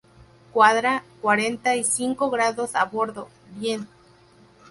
cuadra. 0.51 1.03
cuarenta 1.21 1.75
y 1.75 1.83
cinco 1.83 2.31
grados 2.31 2.73
a 2.73 2.85
babor. 2.85 3.27
bien. 3.55 3.87